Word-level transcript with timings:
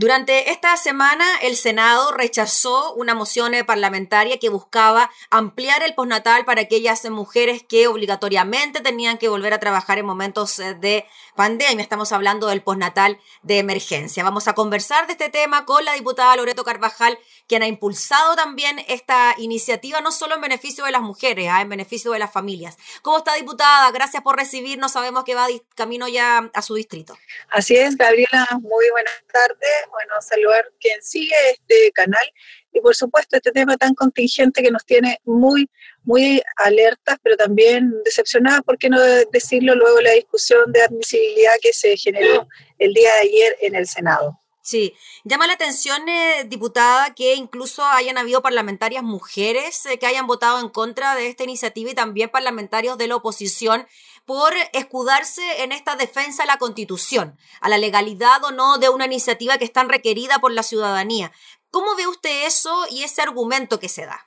Durante 0.00 0.50
esta 0.50 0.74
semana, 0.78 1.26
el 1.42 1.56
Senado 1.56 2.12
rechazó 2.12 2.94
una 2.94 3.14
moción 3.14 3.52
parlamentaria 3.66 4.38
que 4.38 4.48
buscaba 4.48 5.10
ampliar 5.28 5.82
el 5.82 5.94
postnatal 5.94 6.46
para 6.46 6.62
aquellas 6.62 7.04
mujeres 7.10 7.62
que 7.62 7.86
obligatoriamente 7.86 8.80
tenían 8.80 9.18
que 9.18 9.28
volver 9.28 9.52
a 9.52 9.60
trabajar 9.60 9.98
en 9.98 10.06
momentos 10.06 10.58
eh, 10.58 10.72
de 10.72 11.04
pandemia. 11.34 11.82
Estamos 11.82 12.12
hablando 12.12 12.46
del 12.46 12.62
postnatal 12.62 13.18
de 13.42 13.58
emergencia. 13.58 14.24
Vamos 14.24 14.48
a 14.48 14.54
conversar 14.54 15.06
de 15.06 15.12
este 15.12 15.28
tema 15.28 15.66
con 15.66 15.84
la 15.84 15.92
diputada 15.92 16.34
Loreto 16.34 16.64
Carvajal, 16.64 17.18
quien 17.46 17.62
ha 17.62 17.66
impulsado 17.66 18.36
también 18.36 18.82
esta 18.88 19.34
iniciativa, 19.36 20.00
no 20.00 20.12
solo 20.12 20.34
en 20.34 20.40
beneficio 20.40 20.86
de 20.86 20.92
las 20.92 21.02
mujeres, 21.02 21.48
ah, 21.50 21.60
en 21.60 21.68
beneficio 21.68 22.12
de 22.12 22.20
las 22.20 22.32
familias. 22.32 22.78
¿Cómo 23.02 23.18
está, 23.18 23.34
diputada? 23.34 23.90
Gracias 23.90 24.22
por 24.22 24.38
recibirnos. 24.38 24.92
Sabemos 24.92 25.24
que 25.24 25.34
va 25.34 25.46
camino 25.74 26.08
ya 26.08 26.50
a 26.54 26.62
su 26.62 26.74
distrito. 26.74 27.18
Así 27.50 27.76
es, 27.76 27.98
Gabriela. 27.98 28.48
Muy 28.62 28.88
buenas 28.92 29.22
tardes 29.30 29.89
bueno, 29.90 30.14
saludar 30.20 30.64
quien 30.80 31.02
sigue 31.02 31.34
este 31.52 31.92
canal 31.92 32.24
y 32.72 32.80
por 32.80 32.94
supuesto 32.94 33.36
este 33.36 33.52
tema 33.52 33.76
tan 33.76 33.94
contingente 33.94 34.62
que 34.62 34.70
nos 34.70 34.84
tiene 34.84 35.20
muy, 35.24 35.68
muy 36.04 36.42
alertas, 36.56 37.18
pero 37.22 37.36
también 37.36 37.92
decepcionadas, 38.04 38.62
¿por 38.62 38.78
qué 38.78 38.88
no 38.88 39.00
decirlo 39.32 39.74
luego 39.74 40.00
la 40.00 40.12
discusión 40.12 40.72
de 40.72 40.82
admisibilidad 40.82 41.52
que 41.60 41.72
se 41.72 41.96
generó 41.96 42.46
el 42.78 42.94
día 42.94 43.12
de 43.14 43.20
ayer 43.20 43.56
en 43.60 43.74
el 43.74 43.86
Senado? 43.86 44.40
Sí, 44.62 44.94
llama 45.24 45.46
la 45.46 45.54
atención, 45.54 46.06
eh, 46.08 46.44
diputada, 46.46 47.14
que 47.14 47.34
incluso 47.34 47.82
hayan 47.82 48.18
habido 48.18 48.42
parlamentarias 48.42 49.02
mujeres 49.02 49.86
eh, 49.86 49.98
que 49.98 50.06
hayan 50.06 50.26
votado 50.26 50.60
en 50.60 50.68
contra 50.68 51.14
de 51.14 51.28
esta 51.28 51.44
iniciativa 51.44 51.90
y 51.90 51.94
también 51.94 52.28
parlamentarios 52.28 52.98
de 52.98 53.08
la 53.08 53.16
oposición 53.16 53.86
por 54.30 54.52
escudarse 54.74 55.42
en 55.64 55.72
esta 55.72 55.96
defensa 55.96 56.44
de 56.44 56.46
la 56.46 56.58
Constitución, 56.58 57.36
a 57.60 57.68
la 57.68 57.78
legalidad 57.78 58.44
o 58.44 58.52
no 58.52 58.78
de 58.78 58.88
una 58.88 59.06
iniciativa 59.06 59.58
que 59.58 59.64
es 59.64 59.72
tan 59.72 59.88
requerida 59.88 60.38
por 60.38 60.52
la 60.52 60.62
ciudadanía. 60.62 61.32
¿Cómo 61.72 61.96
ve 61.96 62.06
usted 62.06 62.46
eso 62.46 62.84
y 62.92 63.02
ese 63.02 63.22
argumento 63.22 63.80
que 63.80 63.88
se 63.88 64.06
da? 64.06 64.24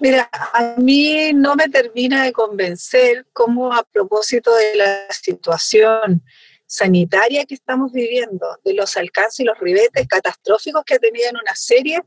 Mira, 0.00 0.28
a 0.32 0.74
mí 0.78 1.32
no 1.34 1.54
me 1.54 1.68
termina 1.68 2.24
de 2.24 2.32
convencer 2.32 3.28
cómo 3.32 3.72
a 3.72 3.84
propósito 3.84 4.52
de 4.56 4.74
la 4.74 5.06
situación 5.12 6.24
sanitaria 6.66 7.44
que 7.44 7.54
estamos 7.54 7.92
viviendo, 7.92 8.58
de 8.64 8.74
los 8.74 8.96
alcances 8.96 9.38
y 9.38 9.44
los 9.44 9.60
ribetes 9.60 10.08
catastróficos 10.08 10.82
que 10.84 10.98
tenían 10.98 11.36
una 11.36 11.54
serie 11.54 12.00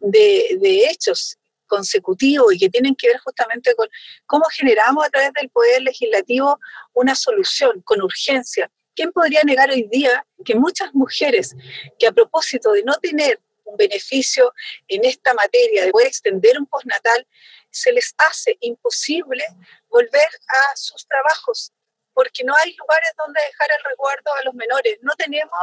de, 0.00 0.58
de 0.60 0.86
hechos 0.86 1.38
consecutivos 1.68 2.52
y 2.52 2.58
que 2.58 2.68
tienen 2.68 2.96
que 2.96 3.08
ver 3.08 3.18
justamente 3.18 3.74
con 3.76 3.86
cómo 4.26 4.44
generamos 4.46 5.06
a 5.06 5.10
través 5.10 5.32
del 5.34 5.48
Poder 5.50 5.82
Legislativo 5.82 6.58
una 6.94 7.14
solución 7.14 7.80
con 7.82 8.02
urgencia. 8.02 8.70
¿Quién 8.96 9.12
podría 9.12 9.42
negar 9.44 9.70
hoy 9.70 9.86
día 9.92 10.26
que 10.44 10.56
muchas 10.56 10.92
mujeres 10.92 11.54
que 11.98 12.08
a 12.08 12.12
propósito 12.12 12.72
de 12.72 12.82
no 12.82 12.94
tener 12.94 13.40
un 13.64 13.76
beneficio 13.76 14.52
en 14.88 15.04
esta 15.04 15.34
materia, 15.34 15.84
de 15.84 15.90
poder 15.90 16.08
extender 16.08 16.58
un 16.58 16.66
postnatal, 16.66 17.26
se 17.70 17.92
les 17.92 18.14
hace 18.16 18.56
imposible 18.60 19.44
volver 19.88 20.26
a 20.48 20.76
sus 20.76 21.06
trabajos 21.06 21.72
porque 22.18 22.42
no 22.42 22.52
hay 22.64 22.74
lugares 22.74 23.10
donde 23.16 23.40
dejar 23.46 23.68
el 23.78 23.84
resguardo 23.84 24.34
a 24.40 24.42
los 24.42 24.54
menores. 24.54 24.98
No 25.02 25.12
tenemos 25.16 25.56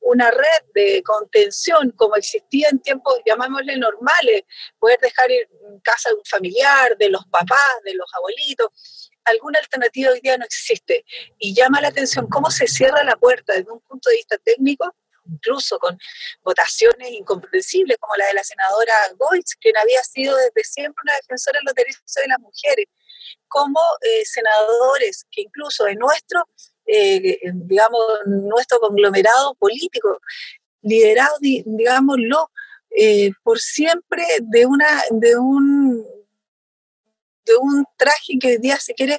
una 0.00 0.28
red 0.28 0.62
de 0.74 1.00
contención 1.04 1.92
como 1.92 2.16
existía 2.16 2.68
en 2.70 2.80
tiempos, 2.80 3.20
llamámosle 3.24 3.76
normales, 3.76 4.42
poder 4.80 4.98
dejar 4.98 5.30
en 5.30 5.78
casa 5.84 6.08
de 6.08 6.16
un 6.16 6.24
familiar, 6.24 6.96
de 6.98 7.10
los 7.10 7.24
papás, 7.26 7.84
de 7.84 7.94
los 7.94 8.12
abuelitos. 8.14 9.12
Alguna 9.22 9.60
alternativa 9.60 10.10
hoy 10.10 10.20
día 10.20 10.36
no 10.38 10.44
existe. 10.44 11.04
Y 11.38 11.54
llama 11.54 11.80
la 11.80 11.86
atención 11.86 12.26
cómo 12.28 12.50
se 12.50 12.66
cierra 12.66 13.04
la 13.04 13.14
puerta 13.14 13.52
desde 13.52 13.70
un 13.70 13.80
punto 13.82 14.10
de 14.10 14.16
vista 14.16 14.38
técnico 14.38 14.92
incluso 15.26 15.78
con 15.78 15.96
votaciones 16.42 17.10
incomprensibles 17.12 17.98
como 18.00 18.16
la 18.16 18.26
de 18.26 18.34
la 18.34 18.42
senadora 18.42 18.94
Goitz, 19.16 19.54
quien 19.60 19.76
había 19.76 20.02
sido 20.02 20.34
desde 20.34 20.64
siempre 20.64 21.00
una 21.04 21.14
defensora 21.14 21.60
de 21.60 21.64
los 21.66 21.74
derechos 21.74 22.02
de 22.16 22.26
las 22.26 22.40
mujeres 22.40 22.86
como 23.50 23.80
eh, 24.00 24.24
senadores 24.24 25.26
que 25.30 25.42
incluso 25.42 25.86
en 25.86 25.98
nuestro, 25.98 26.48
eh, 26.86 27.38
digamos, 27.52 28.00
nuestro 28.26 28.78
conglomerado 28.78 29.54
político, 29.56 30.20
liderado, 30.82 31.36
digámoslo, 31.40 32.50
eh, 32.96 33.30
por 33.42 33.58
siempre 33.58 34.24
de 34.40 34.64
una, 34.64 35.02
de 35.10 35.36
un 35.36 36.06
de 37.44 37.56
un 37.56 37.84
traje 37.96 38.38
que 38.40 38.48
hoy 38.48 38.58
día 38.58 38.76
se 38.76 38.94
quiere 38.94 39.18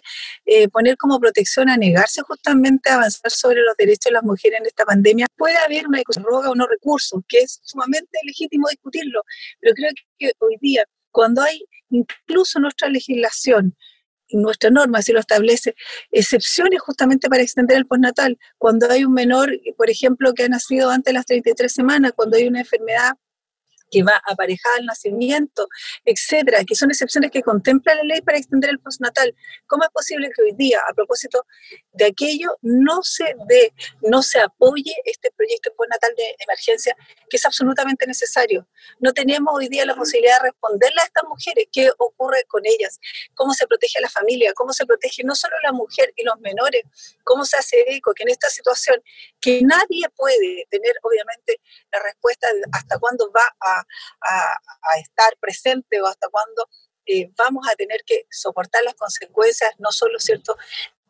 poner 0.72 0.96
como 0.96 1.20
protección 1.20 1.68
a 1.70 1.76
negarse 1.76 2.22
justamente 2.22 2.90
a 2.90 2.96
avanzar 2.96 3.30
sobre 3.30 3.62
los 3.62 3.76
derechos 3.76 4.06
de 4.06 4.12
las 4.12 4.24
mujeres 4.24 4.60
en 4.62 4.68
esta 4.68 4.86
pandemia, 4.86 5.26
puede 5.36 5.58
haber 5.58 5.86
una 5.88 6.02
roga 6.16 6.50
o 6.52 6.56
no 6.56 6.66
recursos, 6.66 7.20
que 7.28 7.40
es 7.40 7.60
sumamente 7.64 8.18
legítimo 8.24 8.70
discutirlo, 8.70 9.24
pero 9.60 9.74
creo 9.74 9.92
que 10.18 10.32
hoy 10.40 10.56
día, 10.62 10.86
cuando 11.10 11.42
hay 11.42 11.66
incluso 11.90 12.60
nuestra 12.60 12.88
legislación, 12.88 13.76
nuestra 14.34 14.70
norma 14.70 15.02
si 15.02 15.12
lo 15.12 15.20
establece, 15.20 15.76
excepciones 16.12 16.80
justamente 16.82 17.30
para 17.30 17.42
extender 17.42 17.78
el 17.78 17.86
postnatal. 17.86 18.38
Cuando 18.58 18.90
hay 18.90 19.06
un 19.06 19.14
menor, 19.14 19.52
por 19.78 19.90
ejemplo, 19.90 20.34
que 20.34 20.44
ha 20.44 20.50
nacido 20.50 20.90
antes 20.90 21.12
de 21.12 21.18
las 21.18 21.26
33 21.26 21.72
semanas, 21.72 22.14
cuando 22.16 22.38
hay 22.38 22.48
una 22.48 22.60
enfermedad 22.60 23.14
que 23.92 24.04
va 24.04 24.22
aparejada 24.28 24.78
al 24.78 24.86
nacimiento, 24.86 25.68
etcétera, 26.06 26.64
que 26.66 26.76
son 26.76 26.90
excepciones 26.90 27.30
que 27.30 27.44
contempla 27.44 27.94
la 27.96 28.04
ley 28.04 28.22
para 28.22 28.38
extender 28.38 28.70
el 28.70 28.80
postnatal. 28.80 29.36
¿Cómo 29.68 29.84
es 29.84 29.90
posible 29.92 30.30
que 30.36 30.42
hoy 30.42 30.54
día, 30.54 30.80
a 30.90 30.94
propósito 30.94 31.46
de 31.92 32.06
aquello, 32.06 32.58
no 32.62 33.04
se 33.04 33.36
dé, 33.48 33.74
no 34.02 34.24
se 34.24 34.40
apoye 34.40 34.96
este 35.06 35.32
proyecto 35.32 35.72
postnatal 35.76 36.14
de 36.16 36.36
emergencia 36.40 36.96
que 37.30 37.38
es 37.38 37.46
absolutamente 37.46 38.08
necesario? 38.08 38.68
No 39.00 39.12
tenemos 39.14 39.54
hoy 39.54 39.68
día 39.68 39.86
la 39.86 39.96
posibilidad 39.96 40.38
de 40.38 40.50
responderle 40.50 41.02
a 41.02 41.06
estas 41.06 41.24
mujeres 41.28 41.66
qué 41.72 41.92
ocurre 41.98 42.46
con 42.48 42.62
ellas, 42.66 43.00
cómo 43.36 43.54
se 43.54 43.68
protege 43.68 44.00
a 44.00 44.02
la 44.02 44.10
familia, 44.10 44.54
cómo 44.56 44.72
se 44.72 44.86
protege 44.86 45.24
no 45.24 45.36
solo 45.36 45.56
la 45.64 45.74
mujer 45.74 46.14
y 46.16 46.24
los 46.24 46.40
menores, 46.40 46.84
cómo 47.24 47.44
se 47.46 47.58
hace 47.58 47.84
eco 47.88 48.14
que 48.14 48.24
en 48.24 48.30
esta 48.30 48.50
situación 48.50 49.02
que 49.42 49.62
nadie 49.64 50.08
puede 50.16 50.66
tener 50.70 50.94
obviamente 51.04 51.60
la 51.92 52.00
respuesta 52.04 52.48
de 52.54 52.62
hasta 52.72 53.00
cuándo 53.00 53.32
va 53.32 53.44
a 53.60 53.81
a, 54.22 55.00
estar 55.00 55.36
presente 55.40 56.02
o 56.02 56.08
hasta 56.08 56.28
cuándo 56.30 56.68
eh, 57.06 57.32
vamos 57.36 57.68
a 57.72 57.76
tener 57.76 58.04
que 58.06 58.26
soportar 58.30 58.84
las 58.84 58.96
consecuencias, 58.96 59.72
no 59.80 59.92
solo, 59.92 60.20
¿cierto?, 60.20 60.56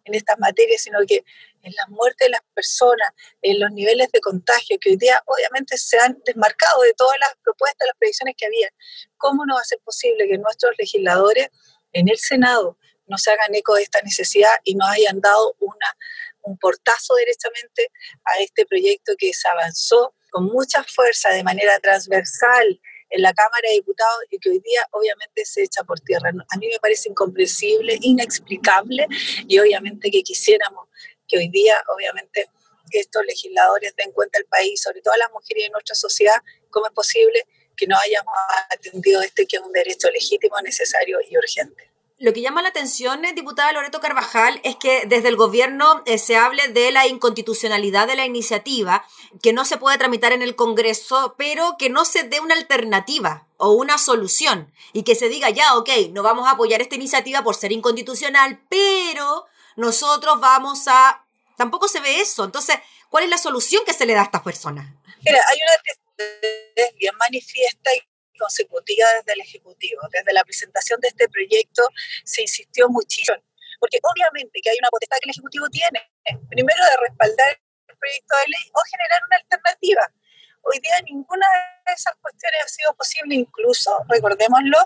en 0.04 0.16
estas 0.16 0.40
materias, 0.40 0.82
sino 0.82 1.00
que 1.08 1.24
en 1.64 1.74
la 1.74 1.86
muerte 1.88 2.26
de 2.26 2.32
las 2.32 2.42
personas, 2.56 3.12
en 3.42 3.60
los 3.60 3.72
niveles 3.72 4.12
de 4.12 4.20
contagio 4.20 4.78
que 4.80 4.92
hoy 4.92 4.98
día 4.98 5.22
obviamente 5.28 5.78
se 5.78 5.98
han 6.00 6.20
desmarcado 6.26 6.82
de 6.82 6.94
todas 6.94 7.18
las 7.20 7.36
propuestas, 7.44 7.88
las 7.88 7.98
previsiones 7.98 8.36
que 8.36 8.48
había. 8.48 8.70
¿Cómo 9.18 9.46
no 9.46 9.56
va 9.56 9.62
a 9.62 9.66
ser 9.66 9.80
posible 9.84 10.28
que 10.28 10.38
nuestros 10.38 10.74
legisladores 10.78 11.50
en 11.94 12.10
el 12.10 12.18
Senado 12.18 12.78
no 13.06 13.18
se 13.18 13.32
hagan 13.32 13.54
eco 13.54 13.76
de 13.76 13.84
esta 13.84 14.02
necesidad 14.02 14.54
y 14.64 14.76
nos 14.76 14.90
hayan 14.90 15.20
dado 15.20 15.56
una, 15.60 15.98
un 16.44 16.58
portazo 16.58 17.16
directamente 17.16 17.92
a 18.24 18.40
este 18.40 18.66
proyecto 18.66 19.14
que 19.18 19.34
se 19.34 19.48
avanzó 19.48 20.16
con 20.32 20.46
mucha 20.46 20.84
fuerza, 20.84 21.30
de 21.30 21.44
manera 21.44 21.80
transversal, 21.80 22.80
en 23.12 23.22
la 23.22 23.34
Cámara 23.34 23.68
de 23.68 23.76
Diputados 23.76 24.24
y 24.32 24.40
que 24.40 24.50
hoy 24.50 24.60
día 24.60 24.82
obviamente 24.92 25.46
se 25.46 25.64
echa 25.64 25.84
por 25.84 26.00
tierra. 26.00 26.30
A 26.30 26.58
mí 26.58 26.68
me 26.68 26.80
parece 26.80 27.10
incomprensible, 27.10 27.98
inexplicable 28.02 29.06
y 29.48 29.60
obviamente 29.60 30.10
que 30.10 30.24
quisiéramos 30.24 30.88
que 31.28 31.38
hoy 31.38 31.50
día 31.50 31.76
obviamente 31.94 32.50
estos 32.92 33.26
legisladores 33.26 33.94
den 33.96 34.12
cuenta 34.12 34.40
al 34.40 34.46
país, 34.46 34.82
sobre 34.82 35.02
todo 35.02 35.14
a 35.14 35.18
las 35.18 35.32
mujeres 35.32 35.66
de 35.66 35.70
nuestra 35.70 35.96
sociedad, 35.96 36.36
cómo 36.70 36.88
es 36.88 36.94
posible 36.94 37.46
que 37.76 37.88
no 37.88 37.98
hayamos 37.98 38.34
atendido 38.70 39.22
este 39.22 39.46
que 39.46 39.58
es 39.58 39.62
un 39.62 39.72
derecho 39.72 40.10
legítimo, 40.10 40.60
necesario 40.62 41.20
y 41.30 41.38
urgente. 41.38 41.91
Lo 42.22 42.34
que 42.34 42.42
llama 42.42 42.62
la 42.62 42.70
atención, 42.70 43.26
eh, 43.26 43.34
diputada 43.34 43.72
Loreto 43.72 44.00
Carvajal, 44.00 44.62
es 44.64 44.76
que 44.76 45.08
desde 45.08 45.28
el 45.28 45.36
gobierno 45.36 46.04
eh, 46.06 46.20
se 46.20 46.38
hable 46.38 46.68
de 46.68 46.92
la 46.92 47.08
inconstitucionalidad 47.08 48.06
de 48.06 48.16
la 48.16 48.28
iniciativa, 48.28 49.04
que 49.42 49.54
no 49.54 49.66
se 49.66 49.78
puede 49.78 49.98
tramitar 49.98 50.32
en 50.32 50.44
el 50.44 50.56
Congreso, 50.56 51.34
pero 51.36 51.78
que 51.80 51.90
no 51.90 52.06
se 52.06 52.22
dé 52.22 52.40
una 52.40 52.54
alternativa 52.54 53.48
o 53.58 53.72
una 53.72 53.98
solución 53.98 54.72
y 54.94 55.02
que 55.02 55.16
se 55.16 55.30
diga 55.30 55.50
ya, 55.50 55.76
ok, 55.78 55.90
no 56.12 56.22
vamos 56.22 56.48
a 56.48 56.52
apoyar 56.52 56.80
esta 56.80 56.94
iniciativa 56.94 57.44
por 57.44 57.56
ser 57.56 57.72
inconstitucional, 57.72 58.62
pero 58.70 59.48
nosotros 59.76 60.40
vamos 60.40 60.88
a... 60.88 61.26
Tampoco 61.58 61.88
se 61.88 62.02
ve 62.02 62.22
eso. 62.22 62.44
Entonces, 62.44 62.76
¿cuál 63.10 63.24
es 63.24 63.32
la 63.32 63.40
solución 63.40 63.84
que 63.84 63.94
se 63.94 64.06
le 64.06 64.14
da 64.14 64.22
a 64.22 64.26
estas 64.26 64.44
personas? 64.44 64.86
Mira, 65.26 65.40
hay 65.50 65.58
una 65.58 66.92
bien 67.00 67.16
manifiesta 67.18 67.96
y 67.96 68.11
consecutiva 68.42 69.06
desde 69.22 69.34
el 69.34 69.42
Ejecutivo. 69.42 70.02
Desde 70.12 70.34
la 70.34 70.44
presentación 70.44 71.00
de 71.00 71.10
este 71.10 71.30
proyecto 71.30 71.84
se 72.26 72.42
insistió 72.42 72.90
muchísimo, 72.90 73.38
porque 73.80 74.00
obviamente 74.02 74.60
que 74.62 74.70
hay 74.72 74.78
una 74.82 74.90
potestad 74.90 75.18
que 75.22 75.30
el 75.30 75.38
Ejecutivo 75.38 75.70
tiene, 75.70 76.02
primero 76.50 76.82
de 76.84 76.98
respaldar 77.08 77.50
el 77.88 77.98
proyecto 77.98 78.34
de 78.42 78.46
ley 78.50 78.66
o 78.74 78.80
generar 78.90 79.22
una 79.28 79.38
alternativa. 79.38 80.04
Hoy 80.64 80.80
día 80.80 80.98
ninguna 81.06 81.48
de 81.86 81.94
esas 81.94 82.16
cuestiones 82.22 82.60
ha 82.66 82.68
sido 82.68 82.94
posible, 82.96 83.36
incluso, 83.36 83.90
recordémoslo, 84.10 84.78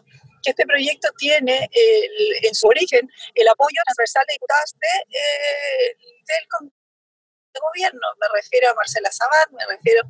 que 0.43 0.51
este 0.51 0.65
proyecto 0.65 1.09
tiene 1.17 1.69
en 1.73 2.55
su 2.55 2.67
origen 2.67 3.09
el 3.33 3.47
apoyo 3.47 3.81
transversal 3.85 4.23
de 4.27 4.33
diputados 4.33 4.75
de, 4.79 5.17
eh, 5.17 5.97
del 6.27 6.45
gobierno. 7.59 8.07
Me 8.19 8.27
refiero 8.39 8.69
a 8.69 8.73
Marcela 8.75 9.11
Sabat, 9.11 9.49
me 9.51 9.65
refiero 9.65 10.01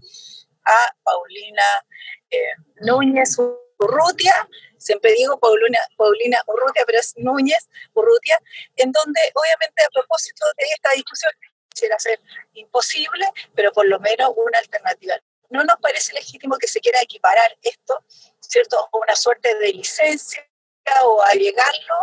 a 0.66 0.96
Paulina 1.04 1.64
Núñez 2.82 3.38
Urrutia, 3.78 4.48
siempre 4.78 5.14
digo 5.14 5.38
Paulina, 5.40 5.80
Paulina 5.98 6.42
Urrutia, 6.48 6.84
pero 6.86 7.00
es 7.00 7.14
Núñez 7.18 7.68
Urrutia, 7.94 8.38
en 8.76 8.92
donde 8.92 9.20
obviamente 9.34 9.84
a 9.84 9.90
propósito 9.90 10.46
de 10.58 10.66
esta 10.74 10.92
discusión 10.92 11.32
quisiera 11.70 12.00
ser 12.00 12.20
imposible, 12.54 13.26
pero 13.54 13.72
por 13.72 13.86
lo 13.88 14.00
menos 14.00 14.32
una 14.36 14.60
alternativa. 14.60 15.16
No 15.50 15.64
nos 15.64 15.78
parece 15.78 16.14
legítimo 16.14 16.58
que 16.58 16.68
se 16.68 16.80
quiera 16.80 17.02
equiparar 17.02 17.56
esto, 17.62 18.04
¿cierto?, 18.40 18.80
a 18.80 18.98
una 18.98 19.16
suerte 19.16 19.54
de 19.56 19.74
licencia 19.74 20.44
o 21.04 21.22
a 21.22 21.30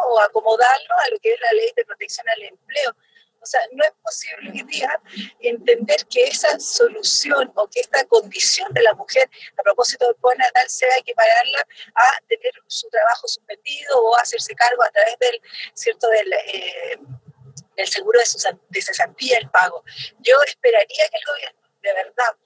o 0.08 0.20
acomodarlo 0.20 0.94
a 1.04 1.10
lo 1.10 1.18
que 1.20 1.32
es 1.32 1.40
la 1.40 1.52
ley 1.52 1.72
de 1.76 1.84
protección 1.84 2.28
al 2.28 2.42
empleo. 2.42 2.96
O 3.42 3.46
sea, 3.46 3.60
no 3.72 3.84
es 3.84 3.92
posible 4.02 4.50
hoy 4.52 4.62
día 4.62 5.00
entender 5.40 6.06
que 6.06 6.24
esa 6.24 6.58
solución 6.60 7.52
o 7.56 7.68
que 7.68 7.80
esta 7.80 8.04
condición 8.06 8.72
de 8.72 8.82
la 8.82 8.92
mujer 8.94 9.28
a 9.56 9.62
propósito 9.62 10.06
del 10.06 10.16
poder 10.16 10.38
natal 10.38 10.68
sea 10.68 10.96
equipararla 10.98 11.66
a 11.94 12.20
tener 12.28 12.52
su 12.68 12.88
trabajo 12.88 13.26
suspendido 13.26 14.00
o 14.00 14.16
hacerse 14.16 14.54
cargo 14.54 14.82
a 14.84 14.90
través 14.90 15.18
del, 15.18 15.40
¿cierto? 15.74 16.08
del, 16.08 16.32
eh, 16.32 17.86
seguro 17.86 18.20
de, 18.20 18.26
su, 18.26 18.38
de 18.68 18.82
cesantía, 18.82 19.38
el 19.38 19.50
pago. 19.50 19.82
Yo 20.20 20.40
esperaría 20.46 21.08
que 21.10 21.16
el 21.16 21.24
gobierno, 21.26 21.60
de 21.82 21.92
verdad, 21.94 22.36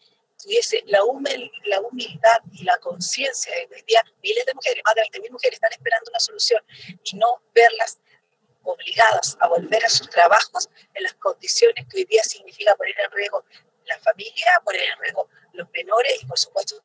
tuviese 0.43 0.83
la, 0.87 1.01
la 1.65 1.81
humildad 1.81 2.39
y 2.53 2.65
la 2.65 2.79
conciencia 2.79 3.55
de 3.55 3.67
que 3.67 3.75
hoy 3.75 3.83
día 3.87 4.03
miles 4.23 4.47
de 4.47 4.55
mujeres, 4.55 4.83
más 4.85 4.95
de 4.95 5.03
20.000 5.03 5.31
mujeres, 5.31 5.57
están 5.57 5.73
esperando 5.73 6.11
una 6.11 6.21
solución 6.21 6.65
y 7.05 7.17
no 7.17 7.43
verlas 7.55 7.99
obligadas 8.73 9.37
a 9.41 9.49
volver 9.49 9.85
a 9.85 9.89
sus 9.89 10.09
trabajos 10.11 10.69
en 10.95 11.03
las 11.03 11.15
condiciones 11.15 11.87
que 11.89 11.99
hoy 11.99 12.05
día 12.05 12.23
significa 12.23 12.75
poner 12.77 12.95
en 12.99 13.11
riesgo 13.13 13.45
la 13.87 13.99
familia, 13.99 14.47
poner 14.65 14.83
en 14.83 14.99
riesgo 15.01 15.29
los 15.53 15.69
menores 15.71 16.23
y 16.23 16.27
por 16.27 16.39
supuesto 16.39 16.83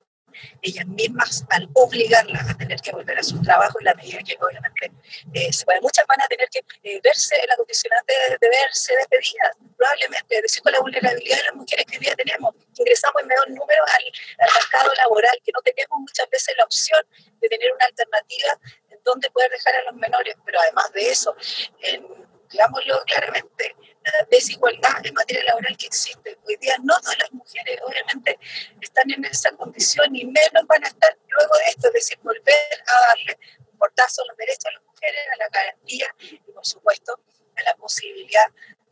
ellas 0.61 0.85
mismas 0.87 1.43
al 1.49 1.69
obligarlas 1.73 2.49
a 2.49 2.57
tener 2.57 2.79
que 2.79 2.91
volver 2.91 3.17
a 3.17 3.23
su 3.23 3.41
trabajo 3.41 3.79
en 3.79 3.85
la 3.85 3.93
medida 3.95 4.19
que 4.25 4.37
obviamente 4.39 4.91
eh, 5.33 5.51
se 5.51 5.65
puede. 5.65 5.81
Muchas 5.81 6.05
van 6.07 6.21
a 6.21 6.27
tener 6.27 6.47
que 6.49 6.59
eh, 6.83 6.99
verse 7.03 7.35
en 7.35 7.47
la 7.47 7.55
condición 7.55 7.91
de, 8.07 8.37
de, 8.39 8.49
verse 8.49 8.93
despedidas, 8.95 9.57
probablemente, 9.77 10.41
decir, 10.41 10.61
con 10.61 10.71
la 10.71 10.79
vulnerabilidad 10.79 11.37
de 11.37 11.43
las 11.43 11.55
mujeres 11.55 11.85
que 11.85 11.97
hoy 11.97 12.05
día 12.05 12.15
tenemos. 12.15 12.55
Ingresamos 12.77 13.21
en 13.21 13.27
menor 13.27 13.49
número 13.49 13.83
al, 13.85 14.05
al 14.39 14.49
mercado 14.55 14.93
laboral, 14.95 15.37
que 15.43 15.51
no 15.53 15.61
tenemos 15.61 15.99
muchas 15.99 16.29
veces 16.29 16.55
la 16.57 16.63
opción 16.63 17.01
de 17.39 17.49
tener 17.49 17.71
una 17.73 17.85
alternativa 17.85 18.59
en 19.01 19.03
donde 19.03 19.31
poder 19.31 19.49
dejar 19.51 19.75
a 19.75 19.83
los 19.83 19.95
menores, 19.95 20.35
pero 20.45 20.59
además 20.59 20.91
de 20.93 21.09
eso, 21.09 21.35
en, 21.79 22.07
digámoslo 22.49 23.03
claramente, 23.05 23.75
la 24.03 24.27
desigualdad 24.29 25.05
en 25.05 25.13
materia 25.13 25.43
laboral 25.45 25.77
que 25.77 25.87
existe. 25.87 26.37
Hoy 26.45 26.57
día 26.57 26.75
no 26.83 26.99
todas 27.01 27.17
las 27.19 27.31
mujeres 27.31 27.79
obviamente 27.83 28.37
están 28.79 29.09
en 29.11 29.25
esa 29.25 29.51
condición 29.51 30.15
y 30.15 30.25
menos 30.25 30.65
van 30.67 30.83
a 30.83 30.87
estar 30.87 31.17
luego 31.27 31.53
de 31.57 31.63
esto, 31.69 31.87
es 31.87 31.93
decir, 31.93 32.19
volver 32.23 32.83
a 32.87 33.07
darle 33.07 33.39
un 33.71 33.77
portazo 33.77 34.23
a 34.23 34.25
los 34.27 34.37
derechos 34.37 34.65
de 34.65 34.71
las 34.73 34.83
mujeres, 34.83 35.21
a 35.33 35.37
la 35.37 35.49
garantía 35.49 36.15
y 36.19 36.51
por 36.51 36.65
supuesto 36.65 37.19
a 37.55 37.63
la 37.63 37.75
posibilidad 37.75 38.47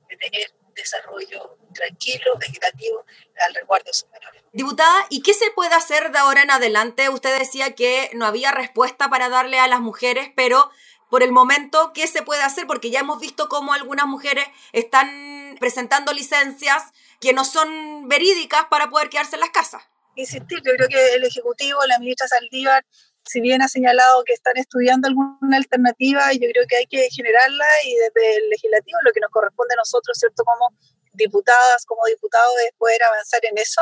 de 0.09 0.17
tener 0.17 0.51
desarrollo 0.81 1.57
tranquilo, 1.73 2.33
equitativo 2.41 3.05
al 3.45 3.53
resguardo 3.53 3.85
de 3.85 3.93
sus 3.93 4.09
menores. 4.09 4.43
Diputada, 4.51 5.05
¿y 5.09 5.21
qué 5.21 5.33
se 5.33 5.51
puede 5.51 5.75
hacer 5.75 6.11
de 6.11 6.19
ahora 6.19 6.41
en 6.41 6.51
adelante? 6.51 7.09
Usted 7.09 7.37
decía 7.37 7.75
que 7.75 8.09
no 8.13 8.25
había 8.25 8.51
respuesta 8.51 9.09
para 9.09 9.29
darle 9.29 9.59
a 9.59 9.67
las 9.67 9.79
mujeres, 9.79 10.31
pero 10.35 10.71
por 11.09 11.23
el 11.23 11.31
momento, 11.31 11.91
¿qué 11.93 12.07
se 12.07 12.21
puede 12.21 12.43
hacer? 12.43 12.67
Porque 12.67 12.91
ya 12.91 12.99
hemos 12.99 13.19
visto 13.19 13.49
cómo 13.49 13.73
algunas 13.73 14.05
mujeres 14.05 14.45
están 14.73 15.57
presentando 15.59 16.13
licencias 16.13 16.83
que 17.19 17.33
no 17.33 17.45
son 17.45 18.07
verídicas 18.07 18.65
para 18.69 18.89
poder 18.89 19.09
quedarse 19.09 19.35
en 19.35 19.41
las 19.41 19.49
casas. 19.49 19.83
Insistir, 20.15 20.59
yo 20.63 20.73
creo 20.75 20.87
que 20.87 21.13
el 21.15 21.23
Ejecutivo, 21.23 21.79
la 21.87 21.97
ministra 21.99 22.27
Saldívar, 22.27 22.85
si 23.25 23.41
bien 23.41 23.61
ha 23.61 23.67
señalado 23.67 24.23
que 24.23 24.33
están 24.33 24.57
estudiando 24.57 25.07
alguna 25.07 25.57
alternativa, 25.57 26.31
yo 26.33 26.47
creo 26.51 26.65
que 26.67 26.77
hay 26.77 26.87
que 26.87 27.09
generarla 27.11 27.65
y 27.85 27.95
desde 27.95 28.37
el 28.37 28.49
legislativo 28.49 28.97
lo 29.03 29.11
que 29.11 29.19
nos 29.19 29.31
corresponde 29.31 29.73
a 29.75 29.77
nosotros, 29.77 30.17
¿cierto? 30.17 30.43
Como 30.43 30.73
diputadas, 31.13 31.85
como 31.85 32.01
diputados, 32.07 32.53
es 32.65 32.73
poder 32.77 33.01
avanzar 33.03 33.41
en 33.43 33.57
eso. 33.57 33.81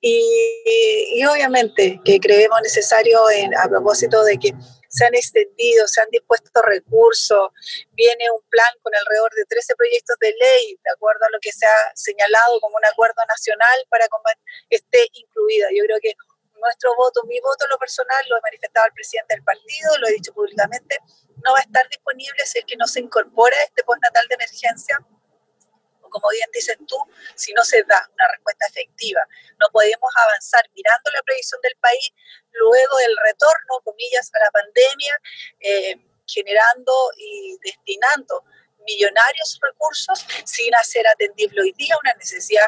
Y, 0.00 0.22
y 1.14 1.24
obviamente 1.24 2.00
que 2.04 2.20
creemos 2.20 2.60
necesario 2.62 3.20
a 3.62 3.68
propósito 3.68 4.22
de 4.24 4.38
que 4.38 4.52
se 4.88 5.04
han 5.04 5.14
extendido, 5.14 5.86
se 5.86 6.00
han 6.00 6.08
dispuesto 6.10 6.62
recursos, 6.62 7.50
viene 7.92 8.30
un 8.30 8.42
plan 8.48 8.72
con 8.82 8.94
alrededor 8.94 9.32
de 9.34 9.44
13 9.44 9.74
proyectos 9.76 10.16
de 10.20 10.34
ley, 10.40 10.78
de 10.82 10.90
acuerdo 10.90 11.26
a 11.26 11.30
lo 11.30 11.38
que 11.40 11.52
se 11.52 11.66
ha 11.66 11.92
señalado 11.94 12.60
como 12.60 12.76
un 12.76 12.86
acuerdo 12.86 13.22
nacional 13.28 13.78
para 13.90 14.06
que 14.68 14.76
esté 14.76 15.06
incluida. 15.12 15.68
Yo 15.74 15.84
creo 15.84 15.98
que 16.00 16.14
nuestro 16.60 16.94
voto, 16.96 17.24
mi 17.24 17.40
voto 17.40 17.64
en 17.64 17.70
lo 17.70 17.78
personal, 17.78 18.24
lo 18.28 18.36
he 18.36 18.40
manifestado 18.40 18.86
al 18.86 18.92
presidente 18.92 19.34
del 19.34 19.44
partido, 19.44 19.98
lo 19.98 20.08
he 20.08 20.12
dicho 20.12 20.32
públicamente, 20.32 20.98
no 21.44 21.52
va 21.52 21.58
a 21.58 21.62
estar 21.62 21.88
disponible 21.88 22.44
si 22.44 22.58
es 22.58 22.64
que 22.64 22.76
no 22.76 22.86
se 22.86 23.00
incorpora 23.00 23.56
este 23.64 23.84
postnatal 23.84 24.26
de 24.28 24.34
emergencia 24.34 24.98
como 26.10 26.28
bien 26.30 26.48
dices 26.52 26.76
tú, 26.86 26.96
si 27.34 27.52
no 27.52 27.62
se 27.64 27.82
da 27.84 28.08
una 28.14 28.28
respuesta 28.32 28.66
efectiva. 28.66 29.20
No 29.60 29.66
podemos 29.72 30.10
avanzar 30.16 30.62
mirando 30.74 31.10
la 31.12 31.22
previsión 31.22 31.60
del 31.60 31.76
país 31.76 32.12
luego 32.52 32.96
del 32.98 33.16
retorno, 33.24 33.80
comillas, 33.84 34.30
a 34.34 34.38
la 34.44 34.50
pandemia, 34.50 35.20
eh, 35.60 35.96
generando 36.26 36.92
y 37.16 37.58
destinando 37.62 38.44
millonarios 38.86 39.58
recursos 39.62 40.24
sin 40.44 40.74
hacer 40.74 41.06
atendible 41.06 41.60
hoy 41.60 41.72
día 41.72 41.96
una 42.02 42.14
necesidad 42.14 42.66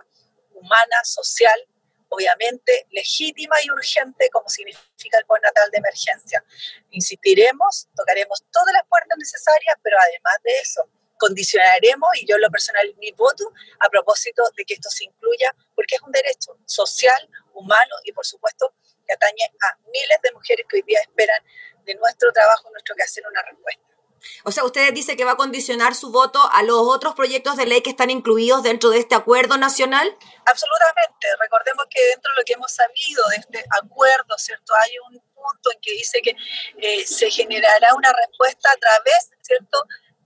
humana, 0.52 1.04
social, 1.04 1.66
obviamente 2.10 2.86
legítima 2.90 3.56
y 3.64 3.70
urgente 3.70 4.28
como 4.30 4.48
significa 4.48 5.18
el 5.18 5.24
natal 5.42 5.70
de 5.70 5.78
emergencia. 5.78 6.44
Insistiremos, 6.90 7.88
tocaremos 7.96 8.44
todas 8.52 8.74
las 8.74 8.86
puertas 8.88 9.16
necesarias, 9.18 9.74
pero 9.82 9.96
además 9.98 10.36
de 10.44 10.52
eso, 10.60 10.88
condicionaremos, 11.18 12.08
y 12.20 12.26
yo 12.26 12.36
en 12.36 12.42
lo 12.42 12.50
personal 12.50 12.94
mi 12.98 13.12
voto, 13.12 13.52
a 13.80 13.88
propósito 13.88 14.42
de 14.56 14.64
que 14.64 14.74
esto 14.74 14.88
se 14.90 15.04
incluya, 15.04 15.54
porque 15.74 15.96
es 15.96 16.02
un 16.02 16.12
derecho 16.12 16.58
social, 16.66 17.28
humano 17.54 17.94
y 18.04 18.12
por 18.12 18.26
supuesto 18.26 18.74
que 19.06 19.12
atañe 19.12 19.44
a 19.44 19.78
miles 19.92 20.18
de 20.22 20.32
mujeres 20.32 20.66
que 20.68 20.76
hoy 20.78 20.82
día 20.82 21.00
esperan 21.00 21.42
de 21.84 21.94
nuestro 21.94 22.32
trabajo, 22.32 22.70
nuestro 22.70 22.94
quehacer, 22.94 23.24
una 23.28 23.42
respuesta. 23.42 23.82
O 24.44 24.52
sea, 24.52 24.64
usted 24.64 24.92
dice 24.92 25.16
que 25.16 25.24
va 25.24 25.32
a 25.32 25.36
condicionar 25.36 25.94
su 25.94 26.10
voto 26.10 26.40
a 26.52 26.62
los 26.62 26.78
otros 26.78 27.14
proyectos 27.14 27.56
de 27.56 27.66
ley 27.66 27.82
que 27.82 27.90
están 27.90 28.10
incluidos 28.10 28.62
dentro 28.62 28.90
de 28.90 28.98
este 28.98 29.14
acuerdo 29.14 29.56
nacional. 29.56 30.16
Absolutamente. 30.44 31.26
Recordemos 31.40 31.86
que 31.90 32.00
dentro 32.08 32.32
de 32.32 32.40
lo 32.40 32.44
que 32.44 32.52
hemos 32.54 32.72
sabido 32.72 33.24
de 33.30 33.36
este 33.36 33.64
acuerdo, 33.82 34.36
¿cierto? 34.38 34.72
Hay 34.82 34.92
un 35.10 35.20
punto 35.34 35.72
en 35.72 35.80
que 35.80 35.92
dice 35.92 36.20
que 36.22 36.36
eh, 36.78 37.06
se 37.06 37.30
generará 37.30 37.94
una 37.94 38.12
respuesta 38.12 38.70
a 38.70 38.76
través, 38.76 39.30
¿cierto?, 39.42 39.84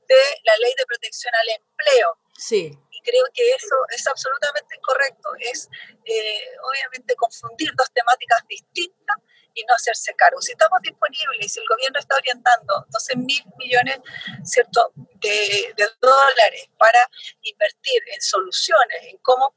de 0.08 0.22
la 0.44 0.56
ley 0.58 0.72
de 0.76 0.86
protección 0.86 1.32
al 1.34 1.48
empleo. 1.60 2.18
Sí. 2.36 2.78
Y 2.90 3.00
creo 3.02 3.24
que 3.32 3.50
eso 3.52 3.74
es 3.94 4.06
absolutamente 4.06 4.76
incorrecto. 4.76 5.28
Es 5.38 5.68
eh, 6.04 6.44
obviamente 6.70 7.14
confundir 7.16 7.72
dos 7.76 7.90
temáticas 7.92 8.40
distintas 8.48 9.03
y 9.54 9.64
no 9.64 9.74
hacerse 9.74 10.14
cargo. 10.14 10.40
Si 10.40 10.52
estamos 10.52 10.80
disponibles, 10.82 11.52
si 11.52 11.60
el 11.60 11.66
gobierno 11.66 11.98
está 11.98 12.16
orientando 12.16 12.86
12 12.90 13.16
mil 13.16 13.42
millones 13.58 14.00
¿cierto? 14.44 14.92
De, 15.20 15.72
de 15.76 15.86
dólares 16.00 16.68
para 16.78 17.08
invertir 17.42 18.02
en 18.12 18.20
soluciones, 18.20 19.02
en 19.04 19.18
cómo 19.18 19.54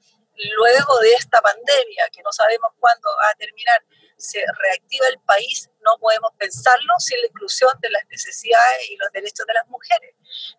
luego 0.57 0.97
de 0.99 1.13
esta 1.13 1.41
pandemia, 1.41 2.09
que 2.11 2.21
no 2.21 2.31
sabemos 2.31 2.71
cuándo 2.79 3.09
va 3.23 3.29
a 3.29 3.35
terminar, 3.35 3.83
se 4.17 4.43
reactiva 4.59 5.07
el 5.07 5.19
país, 5.19 5.69
no 5.85 5.97
podemos 5.99 6.31
pensarlo 6.37 6.93
sin 6.97 7.21
la 7.21 7.27
inclusión 7.27 7.71
de 7.79 7.89
las 7.91 8.03
necesidades 8.07 8.89
y 8.89 8.97
los 8.97 9.11
derechos 9.11 9.45
de 9.45 9.53
las 9.53 9.67
mujeres, 9.67 10.15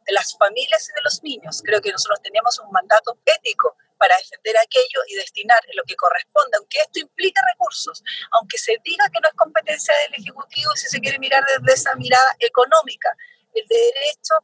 de 0.07 0.13
las 0.13 0.37
familias 0.37 0.89
y 0.89 0.93
de 0.93 1.03
los 1.03 1.23
niños. 1.23 1.61
Creo 1.65 1.81
que 1.81 1.91
nosotros 1.91 2.23
tenemos 2.23 2.59
un 2.61 2.71
mandato 2.71 3.19
ético 3.25 3.77
para 3.99 4.17
defender 4.17 4.57
aquello 4.59 5.01
y 5.09 5.17
destinar 5.17 5.61
lo 5.75 5.83
que 5.83 5.97
corresponde, 5.97 6.57
aunque 6.57 6.79
esto 6.79 7.01
implique 7.01 7.41
recursos, 7.53 8.03
aunque 8.31 8.57
se 8.59 8.77
diga 8.85 9.05
que 9.13 9.21
no 9.21 9.29
es 9.29 9.35
competencia 9.35 9.95
del 10.05 10.23
Ejecutivo 10.23 10.71
si 10.77 10.87
se 10.87 11.01
quiere 11.01 11.19
mirar 11.19 11.45
desde 11.45 11.75
esa 11.75 11.95
mirada 11.97 12.37
económica, 12.39 13.11
el 13.55 13.67
derecho 13.67 14.35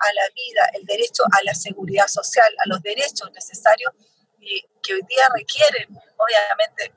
a 0.00 0.12
la 0.12 0.28
vida, 0.34 0.70
el 0.74 0.84
derecho 0.84 1.22
a 1.30 1.44
la 1.44 1.54
seguridad 1.54 2.08
social, 2.08 2.52
a 2.58 2.68
los 2.68 2.82
derechos 2.82 3.30
necesarios 3.32 3.92
y 4.44 4.64
que 4.82 4.94
hoy 4.94 5.02
día 5.08 5.24
requieren, 5.34 5.88
obviamente, 6.16 6.92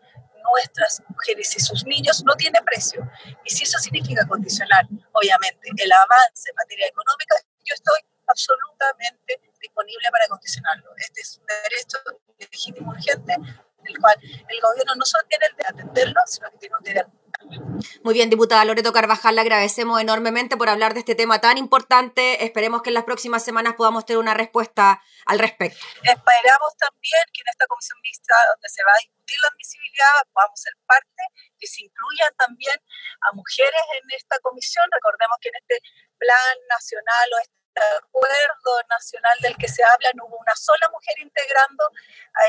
nuestras 0.51 1.01
mujeres 1.09 1.55
y 1.55 1.59
sus 1.59 1.85
niños 1.85 2.23
no 2.25 2.35
tiene 2.35 2.61
precio. 2.63 3.01
Y 3.43 3.49
si 3.49 3.63
eso 3.63 3.77
significa 3.79 4.25
condicionar, 4.27 4.85
obviamente, 5.13 5.69
el 5.75 5.91
avance 5.91 6.49
en 6.49 6.55
materia 6.55 6.87
económica, 6.87 7.35
yo 7.65 7.73
estoy 7.73 7.99
absolutamente 8.27 9.41
disponible 9.61 10.07
para 10.11 10.27
condicionarlo. 10.27 10.91
Este 10.97 11.21
es 11.21 11.37
un 11.37 11.45
derecho 11.45 11.97
legítimo 12.37 12.91
urgente, 12.91 13.35
el 13.85 13.99
cual 13.99 14.17
el 14.21 14.61
gobierno 14.61 14.95
no 14.95 15.05
solo 15.05 15.23
tiene 15.27 15.45
el 15.47 15.55
de 15.55 15.65
atenderlo, 15.65 16.21
sino 16.27 16.51
que 16.51 16.57
tiene 16.57 16.75
un 16.75 16.83
deber 16.83 17.07
muy 18.03 18.13
bien, 18.13 18.29
diputada 18.29 18.65
Loreto 18.65 18.93
Carvajal, 18.93 19.35
le 19.35 19.41
agradecemos 19.41 20.01
enormemente 20.01 20.57
por 20.57 20.69
hablar 20.69 20.93
de 20.93 20.99
este 20.99 21.15
tema 21.15 21.39
tan 21.39 21.57
importante. 21.57 22.43
Esperemos 22.43 22.81
que 22.81 22.89
en 22.89 22.95
las 22.95 23.03
próximas 23.03 23.43
semanas 23.43 23.75
podamos 23.75 24.05
tener 24.05 24.19
una 24.19 24.33
respuesta 24.33 25.01
al 25.25 25.39
respecto. 25.39 25.79
Esperamos 26.03 26.71
también 26.77 27.23
que 27.33 27.41
en 27.41 27.49
esta 27.49 27.65
comisión 27.67 27.99
mixta, 28.01 28.35
donde 28.53 28.69
se 28.69 28.83
va 28.83 28.91
a 28.91 28.99
discutir 29.01 29.37
la 29.41 29.49
admisibilidad, 29.49 30.13
podamos 30.33 30.59
ser 30.59 30.73
parte, 30.85 31.23
que 31.59 31.67
se 31.67 31.83
incluyan 31.83 32.33
también 32.37 32.77
a 33.21 33.35
mujeres 33.35 33.85
en 34.01 34.11
esta 34.15 34.39
comisión. 34.39 34.85
Recordemos 34.91 35.37
que 35.41 35.49
en 35.49 35.55
este 35.55 35.81
plan 36.17 36.55
nacional 36.69 37.27
o 37.33 37.37
este 37.41 37.56
acuerdo 37.97 38.71
nacional 38.89 39.37
del 39.41 39.55
que 39.57 39.67
se 39.67 39.83
habla 39.83 40.09
no 40.15 40.25
hubo 40.25 40.37
una 40.37 40.55
sola 40.55 40.89
mujer 40.89 41.15
integrando 41.19 41.83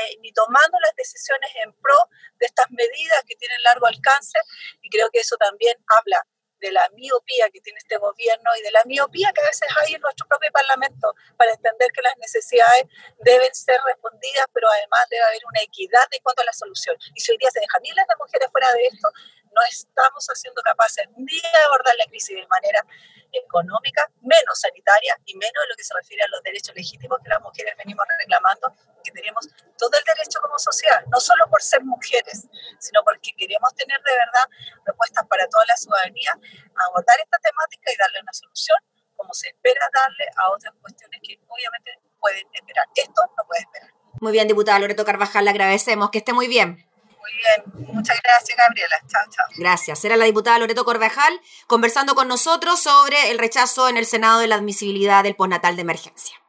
eh, 0.01 0.17
ni 0.21 0.31
tomando 0.33 0.79
las 0.79 0.95
decisiones 0.95 1.49
en 1.63 1.73
pro 1.73 1.97
de 2.39 2.45
estas 2.45 2.69
medidas 2.71 3.23
que 3.27 3.35
tienen 3.35 3.61
largo 3.63 3.87
alcance 3.87 4.39
y 4.81 4.89
creo 4.89 5.09
que 5.11 5.19
eso 5.19 5.37
también 5.37 5.77
habla 5.87 6.25
de 6.59 6.71
la 6.71 6.87
miopía 6.93 7.49
que 7.51 7.61
tiene 7.61 7.79
este 7.79 7.97
gobierno 7.97 8.49
y 8.59 8.61
de 8.63 8.71
la 8.71 8.83
miopía 8.85 9.31
que 9.33 9.41
a 9.41 9.45
veces 9.45 9.67
hay 9.81 9.95
en 9.95 10.01
nuestro 10.01 10.27
propio 10.27 10.51
Parlamento 10.51 11.13
para 11.37 11.51
entender 11.53 11.89
que 11.91 12.01
las 12.01 12.17
necesidades 12.17 12.83
deben 13.19 13.53
ser 13.55 13.79
respondidas, 13.85 14.45
pero 14.53 14.67
además 14.69 15.07
debe 15.09 15.23
haber 15.23 15.41
una 15.49 15.61
equidad 15.61 16.05
en 16.11 16.21
cuanto 16.21 16.41
a 16.41 16.45
la 16.45 16.53
solución. 16.53 16.95
Y 17.15 17.21
si 17.21 17.31
hoy 17.31 17.37
día 17.37 17.49
se 17.51 17.59
dejan 17.59 17.81
miles 17.81 18.05
de 18.07 18.15
mujeres 18.19 18.49
fuera 18.51 18.71
de 18.73 18.85
esto, 18.85 19.07
no 19.51 19.61
estamos 19.69 20.27
siendo 20.33 20.61
capaces 20.61 21.07
ni 21.17 21.35
de 21.35 21.59
abordar 21.67 21.95
la 21.97 22.05
crisis 22.05 22.35
de 22.35 22.47
manera 22.47 22.85
económica, 23.31 24.09
menos 24.21 24.59
sanitaria 24.59 25.15
y 25.25 25.35
menos 25.35 25.59
en 25.63 25.69
lo 25.69 25.75
que 25.75 25.83
se 25.83 25.93
refiere 25.93 26.23
a 26.23 26.27
los 26.29 26.41
derechos 26.43 26.75
legítimos 26.75 27.19
que 27.23 27.29
las 27.29 27.41
mujeres 27.41 27.75
venimos 27.77 28.05
reclamando, 28.19 28.73
que 29.03 29.11
tenemos 29.11 29.47
todo 29.77 29.97
el 29.97 30.03
derecho 30.03 30.39
como 30.41 30.57
sociedad, 30.57 31.03
no 31.11 31.19
solo 31.19 31.45
por 31.49 31.61
ser 31.61 31.83
mujeres, 31.83 32.47
sino 32.79 33.03
porque 33.03 33.31
queremos 33.37 33.73
tener 33.75 34.01
de 34.01 34.11
verdad 34.11 34.45
propuestas 34.83 35.25
para 35.27 35.47
toda 35.47 35.65
la 35.67 35.77
ciudadanía, 35.77 36.33
abordar 36.87 37.17
esta 37.21 37.37
temática 37.37 37.91
y 37.93 37.97
darle 37.97 38.21
una 38.21 38.33
solución 38.33 38.77
como 39.15 39.33
se 39.33 39.49
espera 39.49 39.81
darle 39.93 40.25
a 40.37 40.51
otras 40.51 40.73
cuestiones 40.81 41.19
que 41.21 41.37
obviamente 41.47 41.91
pueden 42.19 42.47
esperar. 42.53 42.85
Esto 42.95 43.21
no 43.37 43.43
puede 43.45 43.61
esperar. 43.61 43.91
Muy 44.21 44.31
bien, 44.31 44.47
diputada 44.47 44.79
Loreto 44.79 45.03
Carvajal, 45.03 45.43
le 45.43 45.51
agradecemos. 45.51 46.09
Que 46.09 46.19
esté 46.19 46.31
muy 46.31 46.47
bien. 46.47 46.88
Muy 47.19 47.31
bien, 47.37 47.93
muchas 47.93 48.19
gracias 48.23 48.57
Gabriela. 48.57 48.95
Chao, 49.07 49.21
chao. 49.29 49.45
Gracias. 49.57 50.05
Era 50.05 50.15
la 50.15 50.25
diputada 50.25 50.57
Loreto 50.57 50.85
Corvejal 50.85 51.39
conversando 51.67 52.15
con 52.15 52.27
nosotros 52.27 52.79
sobre 52.79 53.31
el 53.31 53.39
rechazo 53.39 53.89
en 53.89 53.97
el 53.97 54.05
Senado 54.05 54.39
de 54.39 54.47
la 54.47 54.55
admisibilidad 54.55 55.23
del 55.23 55.35
postnatal 55.35 55.75
de 55.75 55.81
emergencia. 55.81 56.39